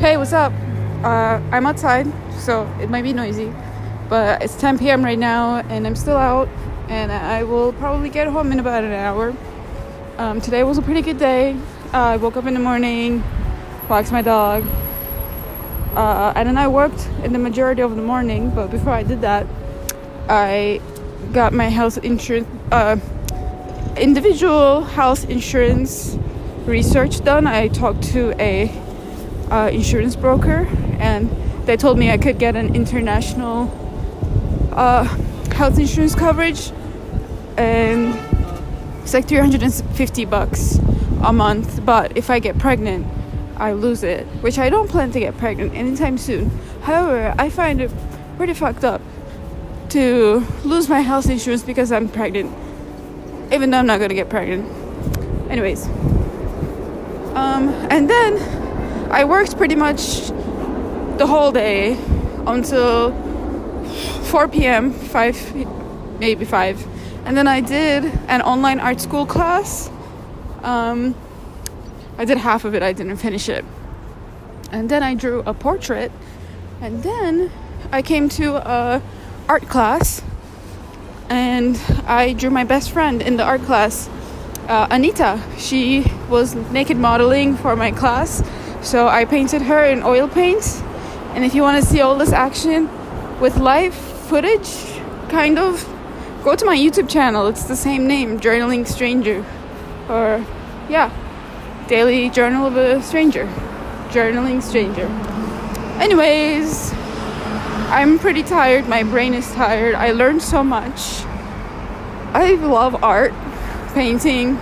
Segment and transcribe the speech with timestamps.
[0.00, 0.54] Hey, what's up?
[1.04, 3.52] Uh, I'm outside, so it might be noisy,
[4.08, 5.04] but it's 10 p.m.
[5.04, 6.48] right now, and I'm still out,
[6.88, 9.36] and I will probably get home in about an hour.
[10.16, 11.52] Um, today was a pretty good day.
[11.92, 13.22] Uh, I woke up in the morning,
[13.90, 14.64] walked my dog,
[15.94, 18.48] uh, and then I worked in the majority of the morning.
[18.54, 19.46] But before I did that,
[20.30, 20.80] I
[21.34, 22.96] got my health insurance, uh,
[23.98, 26.16] individual health insurance
[26.64, 27.46] research done.
[27.46, 28.72] I talked to a
[29.50, 30.66] uh, insurance broker,
[30.98, 31.30] and
[31.66, 33.68] they told me I could get an international
[34.72, 35.04] uh,
[35.54, 36.72] health insurance coverage,
[37.56, 38.14] and
[39.02, 40.78] it's like 350 bucks
[41.22, 41.84] a month.
[41.84, 43.06] But if I get pregnant,
[43.56, 46.50] I lose it, which I don't plan to get pregnant anytime soon.
[46.82, 47.90] However, I find it
[48.36, 49.02] pretty fucked up
[49.90, 52.56] to lose my health insurance because I'm pregnant,
[53.52, 54.64] even though I'm not gonna get pregnant.
[55.50, 55.86] Anyways,
[57.34, 58.59] um, and then
[59.10, 60.28] I worked pretty much
[61.18, 61.98] the whole day
[62.46, 63.10] until
[64.30, 66.86] 4 p.m., 5, maybe 5.
[67.24, 69.90] And then I did an online art school class.
[70.62, 71.16] Um,
[72.18, 73.64] I did half of it, I didn't finish it.
[74.70, 76.12] And then I drew a portrait.
[76.80, 77.50] And then
[77.90, 79.02] I came to a
[79.48, 80.22] art class
[81.28, 84.08] and I drew my best friend in the art class,
[84.68, 85.42] uh, Anita.
[85.58, 88.44] She was naked modeling for my class
[88.82, 90.64] so I painted her in oil paint.
[91.34, 92.88] And if you want to see all this action
[93.40, 95.84] with live footage, kind of,
[96.42, 97.46] go to my YouTube channel.
[97.46, 99.44] It's the same name, Journaling Stranger.
[100.08, 100.44] Or,
[100.88, 101.10] yeah,
[101.88, 103.46] Daily Journal of a Stranger.
[104.08, 105.06] Journaling Stranger.
[106.00, 106.92] Anyways,
[107.90, 108.88] I'm pretty tired.
[108.88, 109.94] My brain is tired.
[109.94, 111.22] I learned so much.
[112.32, 113.32] I love art,
[113.94, 114.58] painting.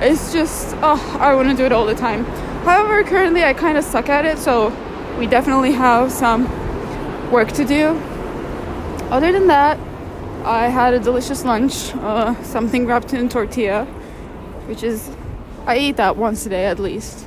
[0.00, 2.24] It's just, oh, I want to do it all the time.
[2.64, 4.68] However, currently I kind of suck at it, so
[5.18, 6.44] we definitely have some
[7.30, 7.88] work to do.
[9.10, 9.78] Other than that,
[10.44, 13.86] I had a delicious lunch, uh, something wrapped in tortilla,
[14.66, 15.10] which is,
[15.66, 17.26] I eat that once a day at least.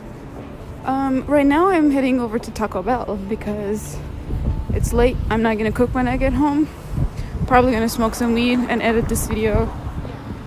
[0.86, 3.98] Um, right now, I'm heading over to Taco Bell because
[4.74, 5.18] it's late.
[5.30, 6.68] I'm not gonna cook when I get home.
[7.48, 9.70] Probably gonna smoke some weed and edit this video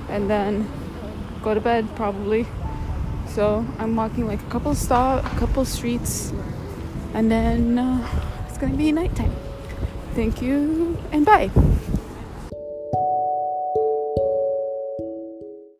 [0.09, 0.71] and then
[1.43, 2.47] go to bed, probably.
[3.28, 6.32] So I'm walking like a couple stop, a couple streets,
[7.14, 8.06] and then uh,
[8.48, 9.32] it's gonna be nighttime.
[10.14, 11.50] Thank you and bye.